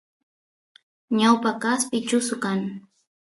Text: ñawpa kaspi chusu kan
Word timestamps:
ñawpa 1.17 1.51
kaspi 1.61 1.97
chusu 2.07 2.35
kan 2.43 2.59